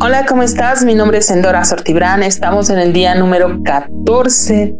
[0.00, 0.84] Hola, ¿cómo estás?
[0.84, 2.22] Mi nombre es Endora Sortibrán.
[2.24, 4.76] Estamos en el día número 14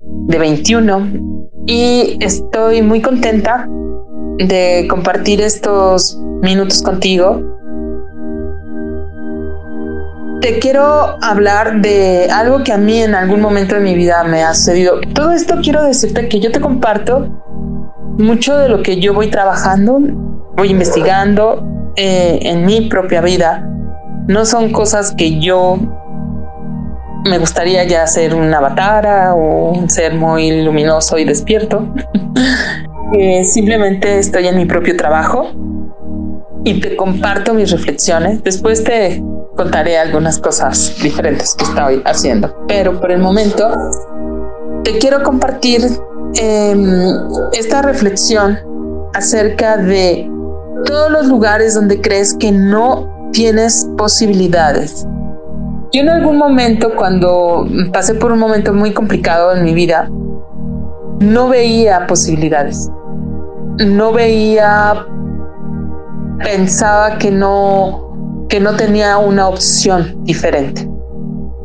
[0.00, 1.08] de 21
[1.66, 3.66] y estoy muy contenta
[4.38, 7.42] de compartir estos minutos contigo.
[10.42, 14.42] Te quiero hablar de algo que a mí en algún momento de mi vida me
[14.42, 15.00] ha sucedido.
[15.14, 17.42] Todo esto quiero decirte que yo te comparto
[18.18, 19.98] mucho de lo que yo voy trabajando,
[20.56, 21.66] voy investigando
[21.96, 23.66] eh, en mi propia vida.
[24.26, 25.78] No son cosas que yo
[27.24, 31.86] me gustaría ya ser un avatar o un ser muy luminoso y despierto.
[33.44, 35.50] simplemente estoy en mi propio trabajo
[36.64, 38.42] y te comparto mis reflexiones.
[38.42, 39.22] Después te
[39.56, 42.54] contaré algunas cosas diferentes que estoy haciendo.
[42.68, 43.70] Pero por el momento
[44.84, 45.82] te quiero compartir
[46.34, 47.12] em,
[47.52, 48.58] esta reflexión
[49.14, 50.30] acerca de
[50.86, 55.06] todos los lugares donde crees que no tienes posibilidades.
[55.92, 60.08] Yo en algún momento, cuando pasé por un momento muy complicado en mi vida,
[61.20, 62.88] no veía posibilidades.
[63.78, 65.06] No veía,
[66.44, 70.88] pensaba que no, que no tenía una opción diferente.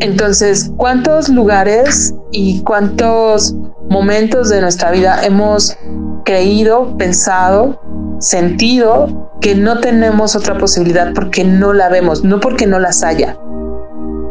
[0.00, 3.54] Entonces, ¿cuántos lugares y cuántos
[3.88, 5.76] momentos de nuestra vida hemos
[6.24, 7.80] creído, pensado,
[8.20, 13.36] sentido que no tenemos otra posibilidad porque no la vemos, no porque no las haya,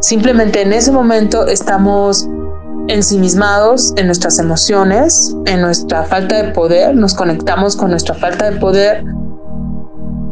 [0.01, 2.27] Simplemente en ese momento estamos
[2.87, 8.57] ensimismados en nuestras emociones, en nuestra falta de poder, nos conectamos con nuestra falta de
[8.59, 9.03] poder,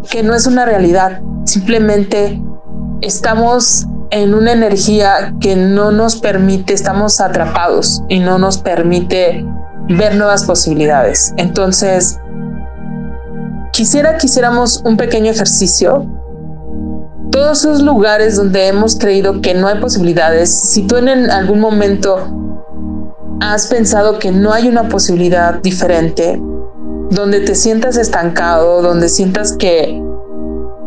[0.10, 2.42] que no es una realidad, simplemente
[3.02, 9.46] estamos en una energía que no nos permite, estamos atrapados y no nos permite
[9.90, 11.34] ver nuevas posibilidades.
[11.36, 12.18] Entonces,
[13.78, 16.04] quisiera que hiciéramos un pequeño ejercicio
[17.30, 22.18] todos esos lugares donde hemos creído que no hay posibilidades, si tú en algún momento
[23.40, 26.42] has pensado que no hay una posibilidad diferente,
[27.12, 30.02] donde te sientas estancado, donde sientas que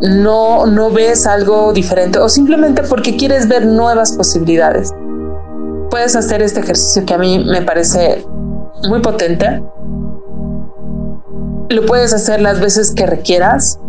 [0.00, 4.90] no, no ves algo diferente o simplemente porque quieres ver nuevas posibilidades,
[5.90, 8.26] puedes hacer este ejercicio que a mí me parece
[8.88, 9.62] muy potente.
[11.70, 13.80] Lo puedes hacer las veces que requieras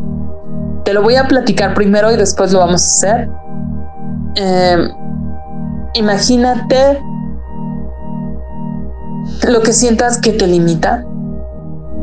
[0.84, 3.30] te lo voy a platicar primero y después lo vamos a hacer.
[4.36, 4.90] Em,
[5.94, 7.02] imagínate
[9.47, 11.06] lo que sientas que te limita.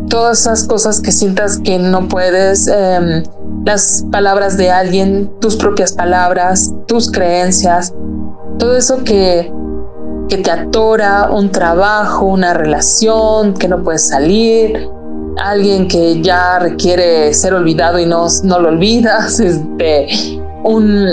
[0.08, 3.24] Todas esas cosas que sientas que no puedes, em,
[3.64, 7.92] las palabras de alguien, tus propias palabras, tus creencias,
[8.58, 9.52] todo eso que,
[10.28, 14.88] que te atora, un trabajo, una relación, que no puedes salir,
[15.38, 20.08] alguien que ya requiere ser olvidado y no, no lo olvidas, este,
[20.64, 21.06] un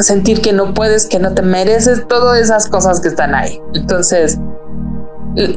[0.00, 3.60] sentir que no puedes, que no te mereces, todas esas cosas que están ahí.
[3.74, 4.38] Entonces,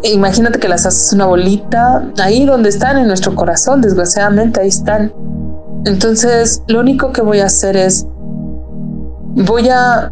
[0.04, 5.14] imagínate que las haces una bolita ahí donde están en nuestro corazón, desgraciadamente ahí están.
[5.86, 8.06] Entonces, lo único que voy a hacer es,
[9.36, 10.12] voy a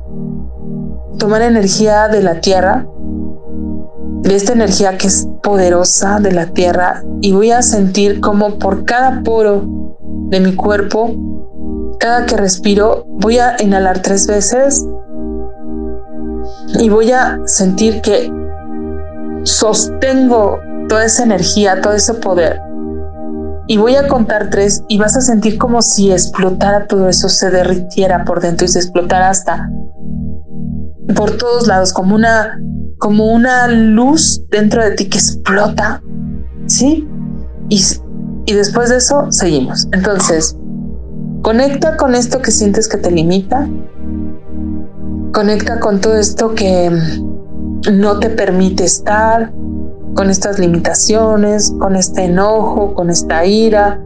[1.17, 2.85] tomar energía de la tierra
[4.27, 8.83] de esta energía que es poderosa de la tierra y voy a sentir como por
[8.83, 9.63] cada poro
[10.29, 11.15] de mi cuerpo,
[11.97, 14.85] cada que respiro, voy a inhalar tres veces
[16.77, 18.29] y voy a sentir que
[19.43, 20.59] sostengo
[20.89, 22.59] toda esa energía, todo ese poder.
[23.67, 27.49] Y voy a contar tres y vas a sentir como si explotara todo eso, se
[27.49, 29.69] derritiera por dentro y se explotara hasta
[31.15, 32.59] por todos lados, como una
[32.97, 36.01] como una luz dentro de ti que explota,
[36.65, 37.07] ¿sí?
[37.69, 37.81] Y,
[38.45, 39.87] y después de eso seguimos.
[39.91, 40.57] Entonces,
[41.41, 43.67] conecta con esto que sientes que te limita,
[45.33, 46.91] conecta con todo esto que
[47.91, 49.51] no te permite estar,
[50.15, 54.01] con estas limitaciones, con este enojo, con esta ira,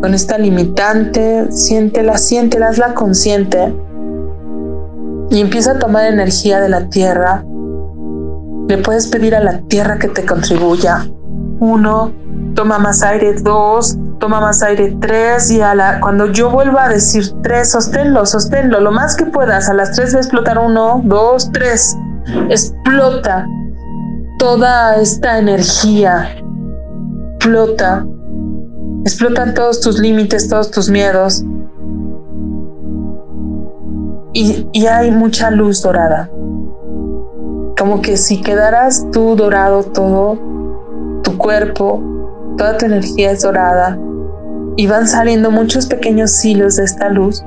[0.00, 3.72] con esta limitante, siéntela, siéntela, hazla consciente
[5.30, 7.44] y empieza a tomar energía de la tierra
[8.68, 11.06] le puedes pedir a la tierra que te contribuya.
[11.60, 12.12] Uno,
[12.54, 13.34] toma más aire.
[13.34, 14.96] Dos, toma más aire.
[15.00, 19.26] Tres, y a la, cuando yo vuelva a decir tres, sosténlo, sosténlo, lo más que
[19.26, 19.68] puedas.
[19.68, 21.96] A las tres va a explotar uno, dos, tres.
[22.50, 23.46] Explota
[24.38, 26.28] toda esta energía.
[27.36, 28.04] Explota.
[29.04, 31.44] Explotan todos tus límites, todos tus miedos.
[34.32, 36.28] Y, y hay mucha luz dorada
[37.76, 40.38] como que si quedaras tú dorado todo,
[41.22, 42.02] tu cuerpo,
[42.56, 43.98] toda tu energía es dorada
[44.76, 47.42] y van saliendo muchos pequeños hilos de esta luz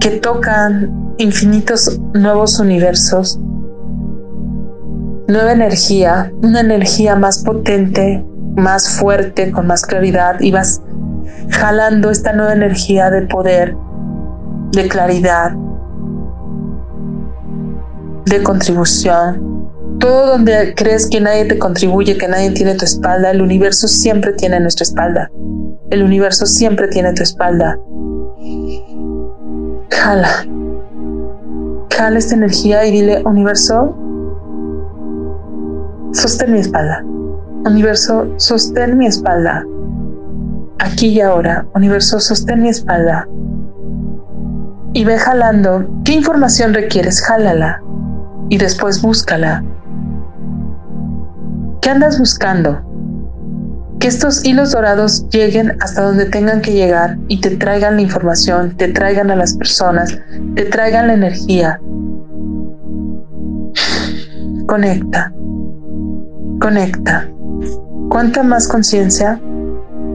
[0.00, 3.38] que tocan infinitos nuevos universos,
[5.28, 8.24] nueva energía, una energía más potente,
[8.56, 10.80] más fuerte, con más claridad y vas
[11.50, 13.76] jalando esta nueva energía de poder,
[14.72, 15.52] de claridad,
[18.30, 19.68] de contribución.
[19.98, 24.32] Todo donde crees que nadie te contribuye, que nadie tiene tu espalda, el universo siempre
[24.32, 25.30] tiene nuestra espalda.
[25.90, 27.78] El universo siempre tiene tu espalda.
[29.90, 30.46] Jala.
[31.90, 33.94] Jala esta energía y dile, universo,
[36.12, 37.04] sostén mi espalda.
[37.66, 39.66] Universo, sostén mi espalda.
[40.78, 43.28] Aquí y ahora, universo, sostén mi espalda.
[44.94, 45.84] Y ve jalando.
[46.04, 47.20] ¿Qué información requieres?
[47.20, 47.82] Jálala.
[48.50, 49.64] Y después búscala.
[51.80, 52.90] ¿Qué andas buscando?
[54.00, 58.74] que estos hilos dorados lleguen hasta donde tengan que llegar y te traigan la información,
[58.76, 60.18] te traigan a las personas,
[60.54, 61.78] te traigan la energía.
[64.66, 65.32] Conecta,
[66.60, 67.28] conecta.
[68.08, 69.38] ¿Cuánta más conciencia,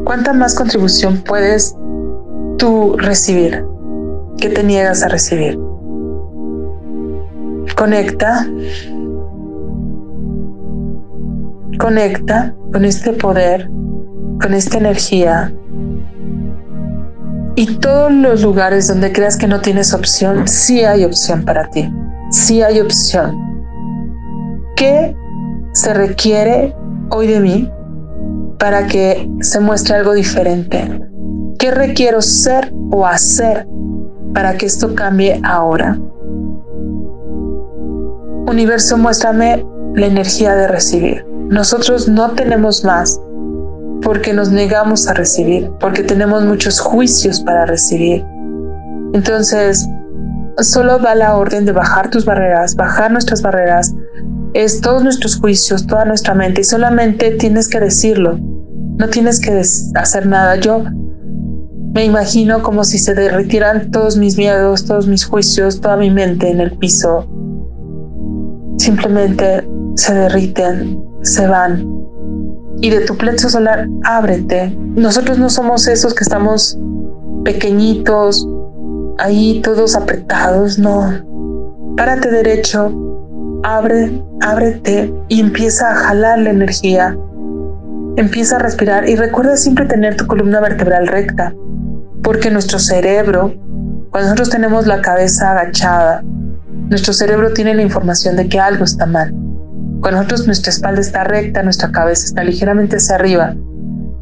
[0.04, 1.76] cuánta más contribución puedes
[2.58, 3.64] tú recibir
[4.40, 5.60] que te niegas a recibir?
[7.76, 8.48] Conecta,
[11.78, 13.70] conecta con este poder
[14.42, 15.54] con esta energía
[17.56, 21.90] y todos los lugares donde creas que no tienes opción, sí hay opción para ti,
[22.30, 23.36] sí hay opción.
[24.76, 25.16] ¿Qué
[25.72, 26.76] se requiere
[27.12, 27.72] hoy de mí
[28.60, 31.00] para que se muestre algo diferente?
[31.58, 33.66] ¿Qué requiero ser o hacer
[34.34, 35.98] para que esto cambie ahora?
[38.48, 39.66] Universo, muéstrame
[39.96, 41.26] la energía de recibir.
[41.50, 43.20] Nosotros no tenemos más
[44.02, 48.24] porque nos negamos a recibir, porque tenemos muchos juicios para recibir.
[49.14, 49.88] Entonces,
[50.60, 53.96] solo da la orden de bajar tus barreras, bajar nuestras barreras,
[54.54, 58.38] es todos nuestros juicios, toda nuestra mente, y solamente tienes que decirlo,
[58.98, 59.62] no tienes que
[59.96, 60.56] hacer nada.
[60.58, 60.84] Yo
[61.94, 66.50] me imagino como si se derritieran todos mis miedos, todos mis juicios, toda mi mente
[66.50, 67.28] en el piso.
[68.78, 72.06] Simplemente se derriten, se van
[72.82, 74.76] y de tu plexo solar ábrete.
[74.78, 76.78] Nosotros no somos esos que estamos
[77.44, 78.48] pequeñitos,
[79.18, 81.12] ahí todos apretados, no.
[81.98, 82.94] Párate derecho,
[83.64, 87.18] abre, ábrete y empieza a jalar la energía.
[88.18, 91.54] Empieza a respirar y recuerda siempre tener tu columna vertebral recta,
[92.24, 93.54] porque nuestro cerebro,
[94.12, 96.24] cuando nosotros tenemos la cabeza agachada,
[96.90, 99.32] nuestro cerebro tiene la información de que algo está mal.
[100.02, 103.56] Cuando nosotros nuestra espalda está recta, nuestra cabeza está ligeramente hacia arriba,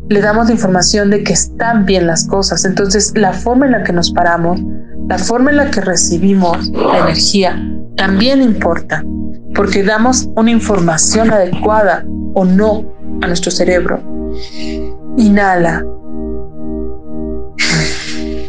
[0.10, 2.66] le damos la información de que están bien las cosas.
[2.66, 4.62] Entonces, la forma en la que nos paramos,
[5.08, 7.62] la forma en la que recibimos la energía,
[7.98, 9.04] también importa,
[9.56, 12.86] porque damos una información adecuada o no
[13.22, 14.02] a nuestro cerebro.
[15.18, 15.84] Inhala.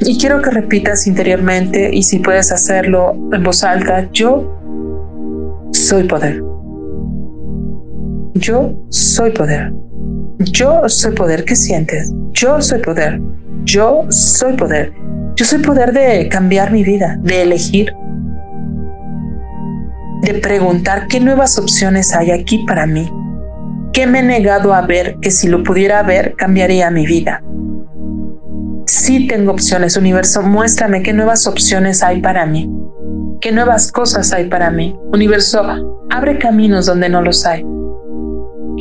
[0.07, 4.55] Y quiero que repitas interiormente y si puedes hacerlo en voz alta, yo
[5.73, 6.43] soy poder.
[8.35, 9.73] Yo soy poder.
[10.41, 11.45] Yo soy poder.
[11.45, 12.13] ¿Qué sientes?
[12.33, 13.19] Yo soy poder.
[13.65, 14.93] Yo soy poder.
[15.37, 17.93] Yo soy poder de cambiar mi vida, de elegir,
[20.23, 23.11] de preguntar qué nuevas opciones hay aquí para mí.
[23.93, 27.43] ¿Qué me he negado a ver que si lo pudiera ver cambiaría mi vida?
[28.87, 32.71] Sí tengo opciones, universo, muéstrame qué nuevas opciones hay para mí.
[33.41, 34.97] ¿Qué nuevas cosas hay para mí?
[35.13, 35.63] Universo,
[36.11, 37.63] abre caminos donde no los hay.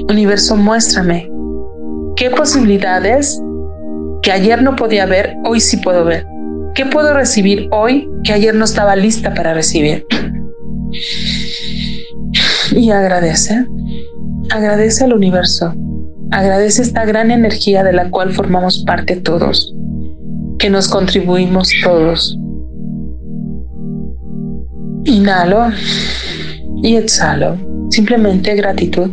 [0.10, 1.29] Universo, muéstrame
[2.15, 3.41] qué posibilidades
[4.22, 6.25] que ayer no podía ver, hoy sí puedo ver.
[6.75, 10.05] ¿Qué puedo recibir hoy que ayer no estaba lista para recibir?
[12.72, 13.65] Y agradece,
[14.50, 15.74] agradece al universo,
[16.31, 19.75] agradece esta gran energía de la cual formamos parte todos,
[20.63, 22.39] que nos contribuimos todos.
[25.03, 25.65] Inhalo
[26.82, 27.58] y exhalo,
[27.89, 29.12] simplemente gratitud.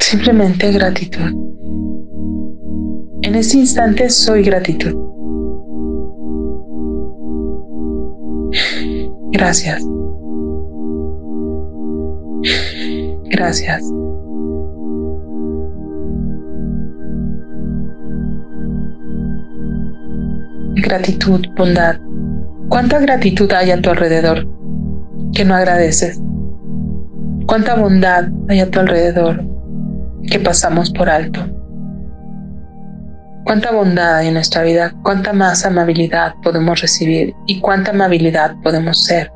[0.00, 1.34] Simplemente gratitud.
[3.20, 4.96] En este instante soy gratitud.
[9.32, 9.82] Gracias.
[13.28, 13.82] Gracias.
[20.86, 21.96] Gratitud, bondad.
[22.68, 24.46] ¿Cuánta gratitud hay a tu alrededor
[25.34, 26.20] que no agradeces?
[27.46, 29.44] ¿Cuánta bondad hay a tu alrededor
[30.30, 31.40] que pasamos por alto.
[33.44, 39.04] cuánta bondad hay en nuestra vida, cuánta más amabilidad podemos recibir y cuánta amabilidad podemos
[39.04, 39.30] ser.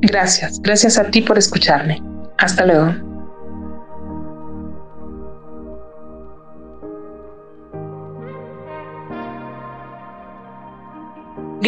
[0.00, 2.02] Gracias, gracias a ti por escucharme.
[2.38, 3.17] Hasta luego.